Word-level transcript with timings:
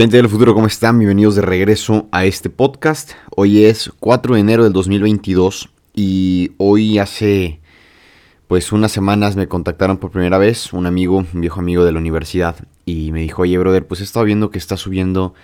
Gente 0.00 0.16
del 0.16 0.30
futuro, 0.30 0.54
¿cómo 0.54 0.66
están? 0.66 0.98
Bienvenidos 0.98 1.34
de 1.34 1.42
regreso 1.42 2.08
a 2.10 2.24
este 2.24 2.48
podcast. 2.48 3.12
Hoy 3.36 3.66
es 3.66 3.92
4 4.00 4.32
de 4.32 4.40
enero 4.40 4.64
del 4.64 4.72
2022 4.72 5.68
y 5.94 6.52
hoy 6.56 6.98
hace 6.98 7.60
pues 8.48 8.72
unas 8.72 8.92
semanas 8.92 9.36
me 9.36 9.46
contactaron 9.46 9.98
por 9.98 10.10
primera 10.10 10.38
vez 10.38 10.72
un 10.72 10.86
amigo, 10.86 11.18
un 11.18 11.40
viejo 11.42 11.60
amigo 11.60 11.84
de 11.84 11.92
la 11.92 11.98
universidad 11.98 12.56
y 12.86 13.12
me 13.12 13.20
dijo, 13.20 13.42
oye 13.42 13.58
brother, 13.58 13.86
pues 13.86 14.00
he 14.00 14.04
estado 14.04 14.24
viendo 14.24 14.50
que 14.50 14.56
estás 14.56 14.80
subiendo 14.80 15.34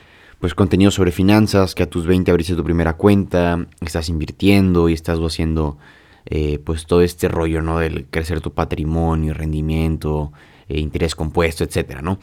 pues 0.41 0.55
contenido 0.55 0.91
sobre 0.91 1.13
finanzas, 1.13 1.75
que 1.75 1.83
a 1.83 1.91
tus 1.91 2.07
20 2.07 2.31
abriste 2.31 2.55
tu 2.55 2.65
primera 2.65 2.95
cuenta, 2.95 3.67
estás 3.83 4.09
invirtiendo 4.09 4.89
y 4.89 4.95
estás 4.95 5.19
haciendo 5.19 5.77
eh, 6.25 6.61
pues 6.65 6.87
todo 6.87 7.03
este 7.03 7.29
rollo, 7.29 7.61
¿no? 7.61 7.79
Del 7.79 8.07
crecer 8.07 8.41
tu 8.41 8.55
patrimonio, 8.55 9.35
rendimiento, 9.35 10.33
eh, 10.71 10.81
interés 10.81 11.15
compuesto, 11.15 11.63
etcétera, 11.63 12.01
¿no? 12.01 12.19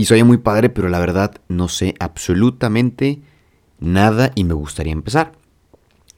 Y 0.00 0.04
soy 0.04 0.22
muy 0.22 0.36
padre, 0.36 0.70
pero 0.70 0.88
la 0.88 1.00
verdad 1.00 1.34
no 1.48 1.68
sé 1.68 1.96
absolutamente 1.98 3.20
nada 3.80 4.30
y 4.36 4.44
me 4.44 4.54
gustaría 4.54 4.92
empezar. 4.92 5.32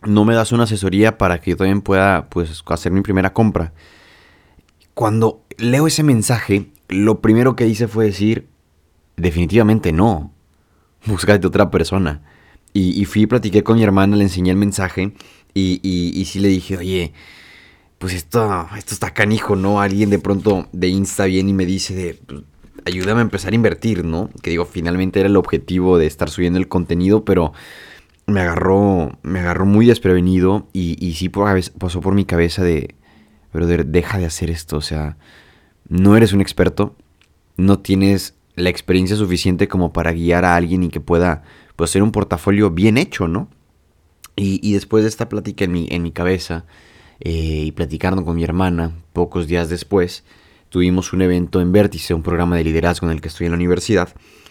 No 0.03 0.27
me 0.27 0.35
das 0.35 0.53
una 0.53 0.65
asesoría 0.65 1.17
para 1.17 1.41
que 1.41 1.53
yo 1.53 1.57
también 1.57 1.81
pueda 1.81 2.29
pues, 2.29 2.63
hacer 2.67 2.93
mi 2.93 3.01
primera 3.01 3.33
compra. 3.33 3.73
Cuando 4.93 5.47
leo 5.57 5.87
ese 5.87 6.03
mensaje, 6.03 6.71
lo 6.91 7.23
primero 7.23 7.57
que 7.57 7.67
hice 7.67 7.89
fue 7.89 8.05
decir, 8.05 8.49
definitivamente 9.17 9.93
no, 9.93 10.31
búscate 11.07 11.47
otra 11.47 11.71
persona. 11.71 12.21
Y, 12.75 13.03
fui 13.07 13.23
y 13.23 13.27
platiqué 13.27 13.65
con 13.65 13.79
mi 13.79 13.83
hermana, 13.83 14.15
le 14.15 14.25
enseñé 14.25 14.51
el 14.51 14.59
mensaje 14.59 15.15
y, 15.55 15.81
y, 15.83 16.25
sí 16.27 16.39
le 16.39 16.49
dije, 16.49 16.77
oye, 16.77 17.15
pues 17.97 18.13
esto, 18.13 18.69
esto 18.77 18.93
está 18.93 19.15
canijo, 19.15 19.57
¿no? 19.57 19.81
Alguien 19.81 20.11
de 20.11 20.19
pronto 20.19 20.69
de 20.73 20.89
Insta 20.89 21.25
viene 21.25 21.51
y 21.51 21.55
me 21.55 21.65
dice 21.65 21.95
de, 21.95 22.15
pues, 22.15 22.43
ayúdame 22.85 23.21
a 23.21 23.23
empezar 23.23 23.53
a 23.53 23.57
invertir, 23.57 24.05
¿no? 24.05 24.31
Que 24.43 24.51
digo, 24.51 24.65
finalmente 24.65 25.21
era 25.21 25.29
el 25.29 25.37
objetivo 25.37 25.99
de 25.99 26.07
estar 26.07 26.31
subiendo 26.31 26.59
el 26.59 26.69
contenido, 26.69 27.25
pero 27.25 27.53
me 28.27 28.41
agarró, 28.41 29.19
me 29.23 29.41
agarró 29.41 29.67
muy 29.67 29.87
desprevenido 29.87 30.69
y, 30.73 31.15
sí 31.15 31.29
pasó 31.29 32.01
por 32.01 32.15
mi 32.15 32.25
cabeza 32.25 32.63
de, 32.63 32.95
pero 33.53 33.67
deja 33.67 34.19
de 34.19 34.27
hacer 34.27 34.51
esto, 34.51 34.77
o 34.77 34.81
sea, 34.81 35.17
no 35.89 36.17
eres 36.17 36.33
un 36.33 36.41
experto, 36.41 36.95
no 37.57 37.81
tienes 37.81 38.35
la 38.55 38.71
experiencia 38.71 39.17
suficiente 39.17 39.69
como 39.69 39.93
para 39.93 40.13
guiar 40.13 40.45
a 40.45 40.57
alguien 40.57 40.83
y 40.85 40.89
que 40.89 41.01
pueda 41.01 41.43
pues, 41.77 41.91
hacer 41.91 42.03
un 42.03 42.13
portafolio 42.13 42.71
bien 42.71 42.99
hecho, 42.99 43.29
¿no? 43.29 43.49
Y, 44.37 44.73
después 44.73 45.03
de 45.05 45.11
esta 45.11 45.29
plática 45.29 45.67
en 45.67 45.73
mi, 45.73 45.87
en 45.91 46.03
mi 46.03 46.13
cabeza 46.13 46.65
eh, 47.21 47.65
y 47.67 47.73
platicando 47.73 48.25
con 48.25 48.37
mi 48.37 48.45
hermana, 48.45 48.93
pocos 49.13 49.47
días 49.47 49.69
después, 49.69 50.25
tuvimos 50.71 51.13
un 51.13 51.21
evento 51.21 51.61
en 51.61 51.73
Vértice, 51.73 52.15
un 52.15 52.23
programa 52.23 52.57
de 52.57 52.65
liderazgo 52.65 53.07
en 53.07 53.13
el 53.13 53.21
que 53.21 53.29
estoy 53.29 53.47
en 53.47 53.53
la 53.53 53.57
universidad, 53.57 54.09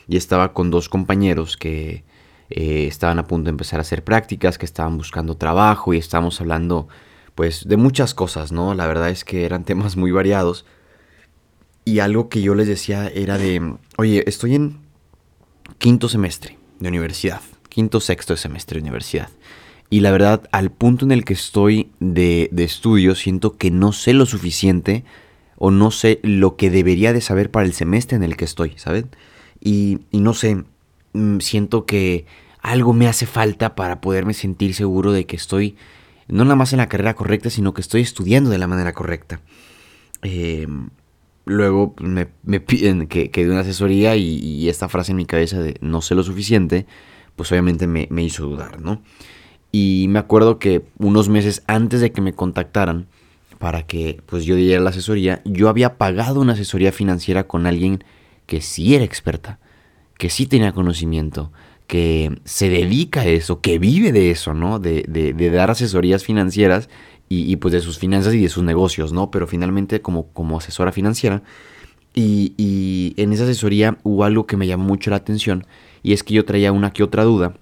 y 0.07 0.17
estaba 0.17 0.53
con 0.53 0.69
dos 0.69 0.89
compañeros 0.89 1.57
que 1.57 2.03
eh, 2.49 2.87
estaban 2.87 3.19
a 3.19 3.27
punto 3.27 3.45
de 3.45 3.51
empezar 3.51 3.79
a 3.79 3.81
hacer 3.81 4.03
prácticas, 4.03 4.57
que 4.57 4.65
estaban 4.65 4.97
buscando 4.97 5.37
trabajo 5.37 5.93
y 5.93 5.97
estábamos 5.97 6.41
hablando 6.41 6.87
pues 7.35 7.67
de 7.67 7.77
muchas 7.77 8.13
cosas, 8.13 8.51
¿no? 8.51 8.73
La 8.73 8.87
verdad 8.87 9.09
es 9.09 9.23
que 9.23 9.45
eran 9.45 9.63
temas 9.65 9.95
muy 9.95 10.11
variados. 10.11 10.65
Y 11.85 11.99
algo 11.99 12.29
que 12.29 12.41
yo 12.41 12.53
les 12.53 12.67
decía 12.67 13.07
era 13.07 13.37
de, 13.37 13.75
oye, 13.97 14.23
estoy 14.27 14.55
en 14.55 14.79
quinto 15.77 16.09
semestre 16.09 16.57
de 16.79 16.89
universidad, 16.89 17.41
quinto 17.69 17.99
sexto 17.99 18.35
semestre 18.35 18.75
de 18.75 18.81
universidad. 18.81 19.29
Y 19.89 20.01
la 20.01 20.11
verdad, 20.11 20.47
al 20.51 20.69
punto 20.71 21.05
en 21.05 21.11
el 21.11 21.25
que 21.25 21.33
estoy 21.33 21.91
de, 21.99 22.49
de 22.51 22.63
estudio, 22.63 23.15
siento 23.15 23.57
que 23.57 23.71
no 23.71 23.91
sé 23.91 24.13
lo 24.13 24.25
suficiente 24.25 25.03
o 25.59 25.71
no 25.71 25.91
sé 25.91 26.19
lo 26.23 26.55
que 26.55 26.71
debería 26.71 27.11
de 27.13 27.21
saber 27.21 27.51
para 27.51 27.65
el 27.65 27.73
semestre 27.73 28.15
en 28.15 28.23
el 28.23 28.37
que 28.37 28.45
estoy, 28.45 28.73
¿saben? 28.77 29.09
Y, 29.59 29.99
no 30.13 30.33
sé, 30.33 30.63
mm, 31.13 31.39
siento 31.39 31.85
que 31.85 32.25
algo 32.61 32.93
me 32.93 33.07
hace 33.07 33.25
falta 33.25 33.75
para 33.75 33.99
poderme 33.99 34.33
sentir 34.33 34.73
seguro 34.73 35.11
de 35.11 35.25
que 35.25 35.35
estoy 35.35 35.75
no 36.29 36.43
nada 36.45 36.55
más 36.55 36.71
en 36.73 36.77
la 36.77 36.87
carrera 36.87 37.13
correcta, 37.13 37.49
sino 37.49 37.73
que 37.73 37.81
estoy 37.81 38.01
estudiando 38.01 38.49
de 38.49 38.57
la 38.57 38.67
manera 38.67 38.93
correcta. 38.93 39.41
Em, 40.21 40.89
luego 41.45 41.93
me, 41.99 42.27
piden 42.59 43.07
que, 43.07 43.29
que 43.31 43.43
dé 43.43 43.51
una 43.51 43.61
asesoría 43.61 44.15
y, 44.15 44.69
esta 44.69 44.87
frase 44.87 45.11
en 45.11 45.17
mi 45.17 45.25
cabeza 45.25 45.59
de 45.59 45.75
no 45.81 46.01
sé 46.01 46.15
lo 46.15 46.23
suficiente, 46.23 46.85
pues 47.35 47.51
obviamente 47.51 47.87
me, 47.87 48.07
me 48.11 48.23
hizo 48.23 48.45
dudar, 48.45 48.79
¿no? 48.79 49.01
Y 49.71 50.05
me 50.09 50.19
acuerdo 50.19 50.57
que 50.59 50.85
unos 50.99 51.27
meses 51.27 51.63
antes 51.67 51.99
de 51.99 52.11
que 52.11 52.21
me 52.21 52.33
contactaran, 52.33 53.07
para 53.59 53.83
que 53.83 54.21
pues 54.25 54.45
yo 54.45 54.55
diera 54.55 54.81
la 54.81 54.89
asesoría, 54.89 55.41
yo 55.45 55.69
había 55.69 55.97
pagado 55.97 56.39
una 56.39 56.53
asesoría 56.53 56.91
financiera 56.91 57.45
con 57.45 57.67
alguien 57.67 58.03
que 58.47 58.61
sí 58.61 58.95
era 58.95 59.03
experta, 59.03 59.59
que 60.17 60.29
sí 60.29 60.47
tenía 60.47 60.71
conocimiento, 60.71 61.51
que 61.85 62.39
se 62.45 62.69
dedica 62.69 63.21
a 63.21 63.27
eso, 63.27 63.61
que 63.61 63.77
vive 63.77 64.11
de 64.11 64.31
eso, 64.31 64.53
¿no? 64.53 64.79
De, 64.79 65.03
de, 65.07 65.49
dar 65.49 65.71
asesorías 65.71 66.23
financieras 66.23 66.89
y, 67.27 67.55
pues 67.57 67.73
de 67.73 67.81
sus 67.81 67.99
finanzas 67.99 68.33
y 68.33 68.41
de 68.41 68.49
sus 68.49 68.63
negocios, 68.63 69.11
¿no? 69.11 69.29
Pero 69.29 69.45
finalmente 69.45 70.01
como, 70.01 70.27
como 70.27 70.57
asesora 70.57 70.91
financiera. 70.91 71.43
Y, 72.15 72.53
y 72.57 73.13
en 73.21 73.33
esa 73.33 73.43
asesoría 73.43 73.97
hubo 74.03 74.23
algo 74.23 74.47
que 74.47 74.57
me 74.57 74.67
llamó 74.67 74.85
mucho 74.85 75.11
la 75.11 75.17
atención 75.17 75.67
y 76.01 76.13
es 76.13 76.23
que 76.23 76.33
yo 76.33 76.43
traía 76.45 76.71
una 76.71 76.91
que 76.91 77.03
otra 77.03 77.23
duda 77.23 77.53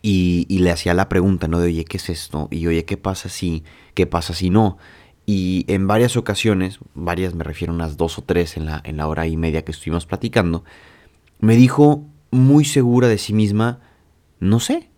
y, 0.00 0.46
y, 0.48 0.60
le 0.60 0.70
hacía 0.70 0.94
la 0.94 1.08
pregunta, 1.08 1.48
¿no? 1.48 1.58
De, 1.58 1.66
oye, 1.66 1.84
¿qué 1.84 1.96
es 1.96 2.08
esto? 2.08 2.48
Y 2.50 2.66
oye, 2.66 2.84
¿qué 2.84 2.96
pasa 2.96 3.28
si, 3.28 3.64
qué 3.94 4.06
pasa 4.06 4.32
si 4.32 4.48
no? 4.48 4.78
Y 5.30 5.66
en 5.68 5.86
varias 5.86 6.16
ocasiones, 6.16 6.78
varias 6.94 7.34
me 7.34 7.44
refiero 7.44 7.74
a 7.74 7.76
unas 7.76 7.98
dos 7.98 8.16
o 8.16 8.22
tres 8.22 8.56
en 8.56 8.64
la, 8.64 8.80
en 8.82 8.96
la 8.96 9.06
hora 9.06 9.26
y 9.26 9.36
media 9.36 9.62
que 9.62 9.72
estuvimos 9.72 10.06
platicando, 10.06 10.64
me 11.38 11.54
dijo 11.54 12.06
muy 12.30 12.64
segura 12.64 13.08
de 13.08 13.18
sí 13.18 13.34
misma, 13.34 13.80
no 14.40 14.58
sé, 14.58 14.88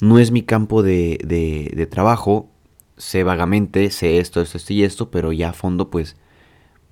no 0.00 0.18
es 0.18 0.32
mi 0.32 0.42
campo 0.42 0.82
de, 0.82 1.16
de, 1.22 1.86
trabajo, 1.86 2.50
sé 2.96 3.22
vagamente, 3.22 3.92
sé 3.92 4.18
esto, 4.18 4.40
esto, 4.40 4.58
esto 4.58 4.72
y 4.72 4.82
esto, 4.82 5.12
pero 5.12 5.30
ya 5.30 5.50
a 5.50 5.52
fondo 5.52 5.90
pues, 5.90 6.16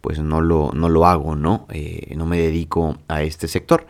pues 0.00 0.20
no, 0.20 0.40
lo, 0.40 0.70
no 0.72 0.88
lo 0.88 1.06
hago, 1.06 1.34
¿no? 1.34 1.66
Eh, 1.72 2.14
no 2.16 2.24
me 2.24 2.38
dedico 2.38 2.98
a 3.08 3.24
este 3.24 3.48
sector. 3.48 3.88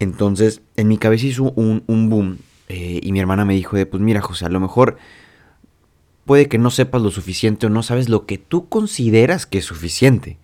Entonces, 0.00 0.60
en 0.76 0.88
mi 0.88 0.98
cabeza 0.98 1.28
hizo 1.28 1.44
un, 1.44 1.82
un 1.86 2.10
boom 2.10 2.36
eh, 2.68 3.00
y 3.02 3.10
mi 3.12 3.20
hermana 3.20 3.46
me 3.46 3.54
dijo 3.54 3.74
de, 3.74 3.86
pues 3.86 4.02
mira, 4.02 4.20
José, 4.20 4.44
a 4.44 4.50
lo 4.50 4.60
mejor 4.60 4.98
puede 6.24 6.48
que 6.48 6.58
no 6.58 6.70
sepas 6.70 7.02
lo 7.02 7.10
suficiente 7.10 7.66
o 7.66 7.70
no 7.70 7.82
sabes 7.82 8.08
lo 8.08 8.26
que 8.26 8.38
tú 8.38 8.68
consideras 8.68 9.46
que 9.46 9.58
es 9.58 9.64
suficiente. 9.64 10.38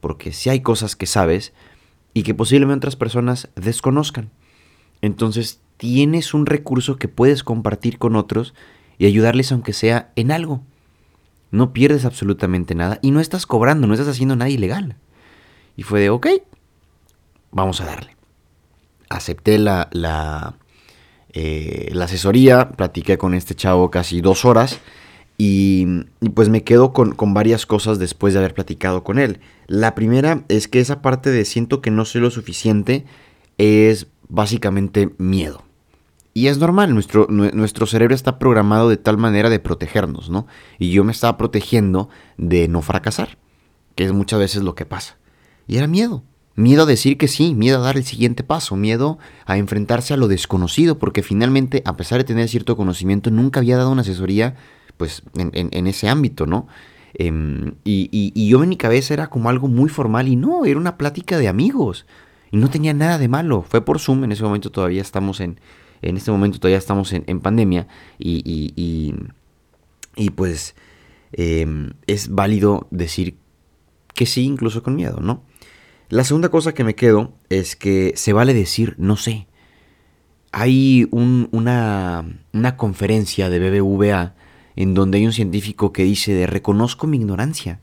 Porque 0.00 0.32
si 0.32 0.50
hay 0.50 0.60
cosas 0.60 0.96
que 0.96 1.06
sabes 1.06 1.52
y 2.14 2.22
que 2.22 2.34
posiblemente 2.34 2.86
otras 2.86 2.96
personas 2.96 3.48
desconozcan. 3.54 4.30
Entonces 5.02 5.60
tienes 5.76 6.34
un 6.34 6.46
recurso 6.46 6.96
que 6.96 7.08
puedes 7.08 7.42
compartir 7.42 7.98
con 7.98 8.16
otros 8.16 8.54
y 8.98 9.06
ayudarles 9.06 9.52
aunque 9.52 9.72
sea 9.72 10.12
en 10.16 10.30
algo. 10.30 10.62
No 11.50 11.72
pierdes 11.72 12.04
absolutamente 12.04 12.74
nada 12.74 12.98
y 13.02 13.10
no 13.10 13.20
estás 13.20 13.46
cobrando, 13.46 13.86
no 13.86 13.94
estás 13.94 14.08
haciendo 14.08 14.36
nada 14.36 14.50
ilegal. 14.50 14.96
Y 15.76 15.82
fue 15.82 16.00
de, 16.00 16.10
ok, 16.10 16.28
vamos 17.50 17.80
a 17.80 17.86
darle. 17.86 18.16
Acepté 19.08 19.58
la, 19.58 19.88
la, 19.92 20.56
eh, 21.32 21.90
la 21.92 22.04
asesoría, 22.04 22.70
platiqué 22.70 23.18
con 23.18 23.34
este 23.34 23.54
chavo 23.54 23.90
casi 23.90 24.20
dos 24.20 24.44
horas 24.44 24.80
y, 25.42 25.86
pues 26.34 26.50
me 26.50 26.64
quedo 26.64 26.92
con, 26.92 27.14
varias 27.32 27.64
cosas 27.64 27.98
después 27.98 28.34
de 28.34 28.40
haber 28.40 28.52
platicado 28.52 29.02
con 29.02 29.18
él. 29.18 29.40
La 29.68 29.94
primera 29.94 30.44
es 30.48 30.68
que 30.68 30.80
esa 30.80 31.00
parte 31.00 31.30
de 31.30 31.46
siento 31.46 31.80
que 31.80 31.90
no 31.90 32.04
sé 32.04 32.18
lo 32.18 32.30
suficiente 32.30 33.06
es 33.56 34.08
básicamente 34.28 35.14
miedo. 35.16 35.62
Y 36.34 36.48
es 36.48 36.58
normal, 36.58 36.92
nuestro, 36.92 37.26
nuestro 37.30 37.86
cerebro 37.86 38.14
está 38.14 38.38
programado 38.38 38.90
de 38.90 38.98
tal 38.98 39.16
manera 39.16 39.48
de 39.48 39.60
protegernos, 39.60 40.28
¿no? 40.28 40.46
Y 40.78 40.90
yo 40.90 41.04
me 41.04 41.12
estaba 41.12 41.38
protegiendo 41.38 42.10
de 42.36 42.68
no 42.68 42.82
fracasar, 42.82 43.38
que 43.94 44.04
es 44.04 44.12
muchas 44.12 44.40
veces 44.40 44.62
lo 44.62 44.74
que 44.74 44.84
pasa. 44.84 45.16
Y 45.66 45.78
era 45.78 45.86
miedo. 45.86 46.22
Miedo 46.54 46.82
a 46.82 46.86
decir 46.86 47.16
que 47.16 47.28
sí, 47.28 47.54
miedo 47.54 47.78
a 47.78 47.82
dar 47.82 47.96
el 47.96 48.04
siguiente 48.04 48.44
paso, 48.44 48.76
miedo 48.76 49.18
a 49.46 49.56
enfrentarse 49.56 50.12
a 50.12 50.18
lo 50.18 50.28
desconocido, 50.28 50.98
porque 50.98 51.22
finalmente, 51.22 51.82
a 51.86 51.96
pesar 51.96 52.18
de 52.18 52.24
tener 52.24 52.46
cierto 52.50 52.76
conocimiento, 52.76 53.30
nunca 53.30 53.60
había 53.60 53.78
dado 53.78 53.90
una 53.90 54.02
asesoría 54.02 54.56
pues 55.00 55.22
en, 55.34 55.86
ese 55.86 56.10
ámbito, 56.10 56.44
¿no? 56.44 56.68
Em, 57.14 57.72
y, 57.84 58.46
yo 58.46 58.62
en 58.62 58.68
mi 58.68 58.76
cabeza 58.76 59.14
era 59.14 59.30
como 59.30 59.48
algo 59.48 59.66
muy 59.66 59.88
formal 59.88 60.28
y 60.28 60.36
no, 60.36 60.66
era 60.66 60.78
una 60.78 60.98
plática 60.98 61.38
de 61.38 61.48
amigos 61.48 62.04
y 62.50 62.58
no 62.58 62.68
tenía 62.68 62.92
nada 62.92 63.16
de 63.16 63.28
malo. 63.28 63.64
Fue 63.66 63.82
por 63.82 63.98
Zoom, 63.98 64.24
en 64.24 64.32
ese 64.32 64.42
momento 64.42 64.70
todavía 64.70 65.00
estamos 65.00 65.40
en, 65.40 65.58
en 66.02 66.18
este 66.18 66.30
momento 66.30 66.58
todavía 66.58 66.76
estamos 66.76 67.14
en, 67.14 67.40
pandemia 67.40 67.88
y, 68.18 69.14
y, 70.16 70.30
pues 70.32 70.74
em, 71.32 71.92
es 72.06 72.28
válido 72.28 72.88
decir 72.90 73.38
que 74.14 74.26
sí, 74.26 74.44
incluso 74.44 74.82
con 74.82 74.96
miedo, 74.96 75.20
¿no? 75.22 75.44
La 76.10 76.24
segunda 76.24 76.50
cosa 76.50 76.74
que 76.74 76.84
me 76.84 76.94
quedo 76.94 77.32
es 77.48 77.74
que 77.74 78.12
se 78.16 78.34
vale 78.34 78.52
decir 78.52 78.96
no 78.98 79.16
sé. 79.16 79.46
Hay 80.52 81.08
una, 81.10 82.26
una 82.52 82.76
conferencia 82.76 83.48
de 83.48 83.60
BBVA 83.60 84.34
en 84.76 84.94
donde 84.94 85.18
hay 85.18 85.26
un 85.26 85.32
científico 85.32 85.92
que 85.92 86.04
dice 86.04 86.32
de 86.32 86.46
reconozco 86.46 87.06
mi 87.06 87.16
ignorancia, 87.16 87.80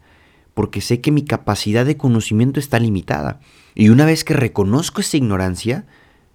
porque 0.53 0.81
sé 0.81 1.01
que 1.01 1.11
mi 1.11 1.23
capacidad 1.23 1.85
de 1.85 1.97
conocimiento 1.97 2.59
está 2.59 2.79
limitada. 2.79 3.39
Y 3.75 3.89
una 3.89 4.05
vez 4.05 4.23
que 4.23 4.33
reconozco 4.33 5.01
esa 5.01 5.17
ignorancia, 5.17 5.85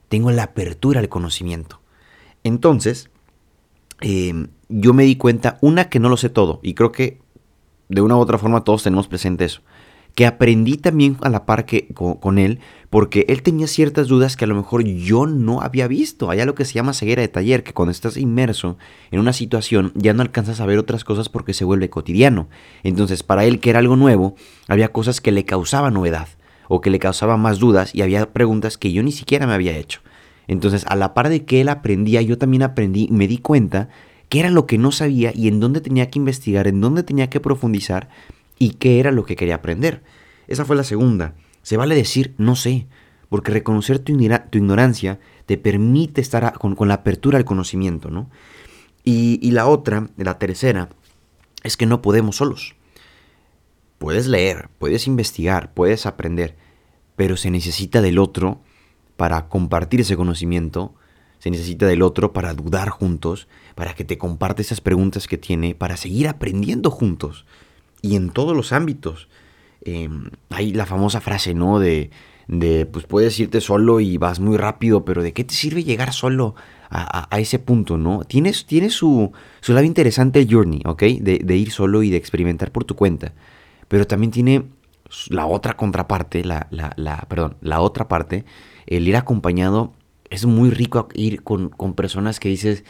tengo 0.08 0.30
la 0.30 0.44
apertura 0.44 1.00
al 1.00 1.08
conocimiento. 1.08 1.80
Entonces, 2.44 3.10
em, 4.00 4.48
yo 4.68 4.94
me 4.94 5.04
di 5.04 5.16
cuenta, 5.16 5.58
una, 5.60 5.88
que 5.88 5.98
no 5.98 6.08
lo 6.08 6.16
sé 6.16 6.28
todo, 6.28 6.60
y 6.62 6.74
creo 6.74 6.92
que 6.92 7.20
de 7.88 8.00
una 8.00 8.16
u 8.16 8.20
otra 8.20 8.38
forma 8.38 8.64
todos 8.64 8.82
tenemos 8.82 9.08
presente 9.08 9.44
eso 9.44 9.62
que 10.14 10.26
aprendí 10.26 10.76
también 10.76 11.16
a 11.22 11.30
la 11.30 11.46
par 11.46 11.64
que 11.64 11.88
con, 11.88 12.38
él, 12.38 12.60
porque 12.90 13.24
él 13.28 13.42
tenía 13.42 13.66
ciertas 13.66 14.08
dudas 14.08 14.36
que 14.36 14.44
a 14.44 14.48
lo 14.48 14.54
mejor 14.54 14.84
yo 14.84 15.26
no 15.26 15.62
había 15.62 15.88
visto. 15.88 16.30
Hay 16.30 16.44
lo 16.44 16.54
que 16.54 16.64
se 16.64 16.74
llama 16.74 16.92
ceguera 16.92 17.22
de 17.22 17.28
taller, 17.28 17.62
que 17.62 17.72
cuando 17.72 17.92
estás 17.92 18.16
inmerso 18.16 18.76
en 19.10 19.20
una 19.20 19.32
situación 19.32 19.92
ya 19.94 20.12
no 20.12 20.22
alcanzas 20.22 20.60
a 20.60 20.66
ver 20.66 20.78
otras 20.78 21.04
cosas 21.04 21.28
porque 21.28 21.54
se 21.54 21.64
vuelve 21.64 21.88
cotidiano. 21.88 22.48
Entonces, 22.82 23.22
para 23.22 23.44
él, 23.44 23.60
que 23.60 23.70
era 23.70 23.78
algo 23.78 23.96
nuevo, 23.96 24.34
había 24.68 24.88
cosas 24.88 25.20
que 25.20 25.32
le 25.32 25.44
causaban 25.44 25.94
novedad 25.94 26.28
o 26.68 26.80
que 26.80 26.90
le 26.90 26.98
causaban 26.98 27.40
más 27.40 27.58
dudas 27.58 27.94
y 27.94 28.02
había 28.02 28.32
preguntas 28.32 28.76
que 28.76 28.92
yo 28.92 29.02
ni 29.02 29.12
siquiera 29.12 29.46
me 29.46 29.54
había 29.54 29.76
hecho. 29.76 30.00
Entonces, 30.46 30.84
a 30.88 30.96
la 30.96 31.14
par 31.14 31.30
de 31.30 31.44
que 31.44 31.60
él 31.62 31.68
aprendía, 31.68 32.20
yo 32.20 32.36
también 32.36 32.62
aprendí 32.62 33.06
y 33.08 33.12
me 33.12 33.28
di 33.28 33.38
cuenta 33.38 33.88
qué 34.28 34.40
era 34.40 34.50
lo 34.50 34.66
que 34.66 34.76
no 34.76 34.92
sabía 34.92 35.32
y 35.34 35.48
en 35.48 35.60
dónde 35.60 35.80
tenía 35.80 36.10
que 36.10 36.18
investigar, 36.18 36.66
en 36.66 36.80
dónde 36.80 37.02
tenía 37.02 37.30
que 37.30 37.40
profundizar 37.40 38.08
y 38.58 38.74
qué 38.74 39.00
era 39.00 39.10
lo 39.10 39.24
que 39.24 39.36
quería 39.36 39.56
aprender. 39.56 40.02
Esa 40.48 40.64
fue 40.64 40.76
la 40.76 40.84
segunda. 40.84 41.34
Se 41.62 41.76
vale 41.76 41.94
decir 41.94 42.34
no 42.38 42.56
sé, 42.56 42.86
porque 43.28 43.52
reconocer 43.52 43.98
tu, 43.98 44.12
ignorancia 44.12 45.20
te 45.46 45.56
permite 45.56 46.20
estar 46.20 46.52
con, 46.58 46.76
la 46.88 46.94
apertura 46.94 47.38
al 47.38 47.44
conocimiento, 47.44 48.10
¿no? 48.10 48.30
Y, 49.04 49.38
y 49.42 49.52
la 49.52 49.66
otra, 49.66 50.08
la 50.16 50.38
tercera, 50.38 50.90
es 51.62 51.76
que 51.76 51.86
no 51.86 52.02
podemos 52.02 52.36
solos. 52.36 52.74
Puedes 53.98 54.26
leer, 54.26 54.68
puedes 54.78 55.06
investigar, 55.06 55.72
puedes 55.72 56.06
aprender, 56.06 56.56
pero 57.16 57.36
se 57.36 57.50
necesita 57.50 58.02
del 58.02 58.18
otro 58.18 58.60
para 59.16 59.48
compartir 59.48 60.00
ese 60.00 60.16
conocimiento, 60.16 60.94
se 61.38 61.50
necesita 61.50 61.86
del 61.86 62.02
otro 62.02 62.32
para 62.32 62.54
dudar 62.54 62.90
juntos, 62.90 63.48
para 63.74 63.94
que 63.94 64.04
te 64.04 64.18
comparte 64.18 64.62
esas 64.62 64.80
preguntas 64.80 65.26
que 65.26 65.38
tiene, 65.38 65.74
para 65.74 65.96
seguir 65.96 66.28
aprendiendo 66.28 66.90
juntos 66.90 67.46
y 68.02 68.16
en 68.16 68.30
todos 68.30 68.54
los 68.54 68.72
ámbitos. 68.72 69.28
Em, 69.84 70.30
hay 70.50 70.72
la 70.72 70.86
famosa 70.86 71.20
frase, 71.20 71.54
¿no? 71.54 71.78
De, 71.78 72.10
de, 72.48 72.86
pues 72.86 73.06
puedes 73.06 73.38
irte 73.40 73.60
solo 73.60 74.00
y 74.00 74.18
vas 74.18 74.40
muy 74.40 74.56
rápido, 74.56 75.04
pero 75.04 75.22
¿de 75.22 75.32
qué 75.32 75.44
te 75.44 75.54
sirve 75.54 75.84
llegar 75.84 76.12
solo 76.12 76.54
a, 76.90 77.38
ese 77.38 77.58
punto, 77.58 77.96
¿no? 77.96 78.22
Tienes, 78.24 78.66
su, 78.90 79.32
su 79.62 79.72
lado 79.72 79.86
interesante 79.86 80.40
el 80.40 80.52
journey, 80.52 80.82
¿ok? 80.84 81.02
De, 81.20 81.40
de, 81.42 81.56
ir 81.56 81.70
solo 81.70 82.02
y 82.02 82.10
de 82.10 82.18
experimentar 82.18 82.70
por 82.70 82.84
tu 82.84 82.96
cuenta. 82.96 83.32
Pero 83.88 84.06
también 84.06 84.30
tiene 84.30 84.64
la 85.30 85.46
otra 85.46 85.74
contraparte, 85.74 86.44
la, 86.44 86.66
la, 86.70 86.92
la, 86.96 87.16
perdón, 87.28 87.56
la 87.62 87.80
otra 87.80 88.08
parte, 88.08 88.44
el 88.86 89.08
ir 89.08 89.16
acompañado. 89.16 89.94
Es 90.28 90.44
muy 90.44 90.70
rico 90.70 91.08
ir 91.14 91.42
con, 91.42 91.70
con 91.70 91.94
personas 91.94 92.40
que 92.40 92.50
dices, 92.50 92.84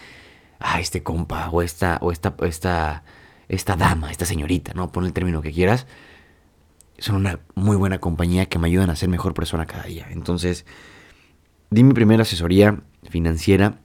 ah, 0.58 0.80
este 0.80 1.04
compa, 1.04 1.48
o 1.50 1.62
esta, 1.62 1.98
o 2.00 2.10
esta, 2.10 2.34
esta, 2.42 3.04
esta 3.52 3.76
dama, 3.76 4.10
esta 4.10 4.24
señorita, 4.24 4.72
¿no? 4.74 4.90
Pon 4.90 5.04
el 5.04 5.12
término 5.12 5.42
que 5.42 5.52
quieras. 5.52 5.86
Son 6.98 7.16
una 7.16 7.40
muy 7.54 7.76
buena 7.76 7.98
compañía 7.98 8.46
que 8.46 8.58
me 8.58 8.68
ayudan 8.68 8.88
a 8.88 8.96
ser 8.96 9.10
mejor 9.10 9.34
persona 9.34 9.66
cada 9.66 9.84
día. 9.84 10.08
Entonces, 10.10 10.64
di 11.70 11.84
mi 11.84 11.92
primera 11.92 12.22
asesoría 12.22 12.82
financiera, 13.10 13.80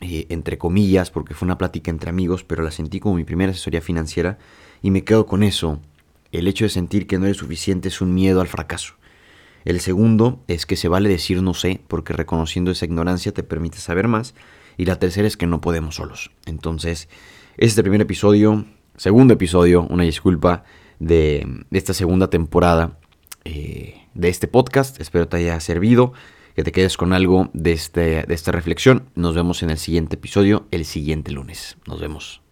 eh, 0.00 0.26
entre 0.28 0.56
comillas, 0.56 1.10
porque 1.10 1.34
fue 1.34 1.46
una 1.46 1.58
plática 1.58 1.90
entre 1.90 2.10
amigos, 2.10 2.44
pero 2.44 2.62
la 2.62 2.70
sentí 2.70 3.00
como 3.00 3.16
mi 3.16 3.24
primera 3.24 3.50
asesoría 3.50 3.80
financiera 3.80 4.38
y 4.82 4.92
me 4.92 5.02
quedo 5.02 5.26
con 5.26 5.42
eso. 5.42 5.80
El 6.30 6.46
hecho 6.46 6.64
de 6.64 6.68
sentir 6.68 7.08
que 7.08 7.18
no 7.18 7.24
eres 7.24 7.38
suficiente 7.38 7.88
es 7.88 8.00
un 8.00 8.14
miedo 8.14 8.40
al 8.40 8.46
fracaso. 8.46 8.94
El 9.64 9.80
segundo 9.80 10.44
es 10.46 10.64
que 10.64 10.76
se 10.76 10.86
vale 10.86 11.08
decir 11.08 11.42
no 11.42 11.54
sé, 11.54 11.80
porque 11.88 12.12
reconociendo 12.12 12.70
esa 12.70 12.84
ignorancia 12.84 13.32
te 13.32 13.42
permite 13.42 13.78
saber 13.78 14.06
más. 14.06 14.34
Y 14.76 14.84
la 14.84 15.00
tercera 15.00 15.26
es 15.26 15.36
que 15.36 15.48
no 15.48 15.60
podemos 15.60 15.96
solos. 15.96 16.30
Entonces, 16.44 17.08
este 17.56 17.82
primer 17.82 18.02
episodio 18.02 18.66
segundo 18.96 19.34
episodio, 19.34 19.86
una 19.88 20.04
disculpa, 20.04 20.64
de, 20.98 21.64
esta 21.70 21.94
segunda 21.94 22.30
temporada 22.30 22.98
eh, 23.44 24.06
de 24.14 24.28
este 24.28 24.48
podcast. 24.48 25.00
Espero 25.00 25.28
te 25.28 25.38
haya 25.38 25.60
servido, 25.60 26.12
que 26.54 26.64
te 26.64 26.72
quedes 26.72 26.96
con 26.96 27.12
algo 27.12 27.50
de, 27.52 27.72
este, 27.72 28.22
de 28.22 28.34
esta 28.34 28.52
reflexión. 28.52 29.04
Nos 29.14 29.34
vemos 29.34 29.62
en 29.62 29.70
el 29.70 29.78
siguiente 29.78 30.16
episodio, 30.16 30.66
el 30.70 30.84
siguiente 30.84 31.32
lunes. 31.32 31.76
Nos 31.86 32.00
vemos. 32.00 32.45